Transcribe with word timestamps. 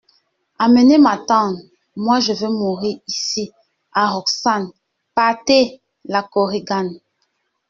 Emmenez 0.63 0.97
ma 1.05 1.15
tante: 1.27 1.59
moi, 1.95 2.19
je 2.19 2.33
veux 2.33 2.49
mourir 2.49 2.97
ici! 3.07 3.51
(A 3.93 4.09
Roxane.) 4.09 4.71
Partez! 5.13 5.79
LA 6.05 6.23
KORIGANE. 6.23 6.99